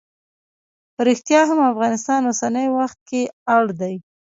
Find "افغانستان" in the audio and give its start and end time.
1.73-2.21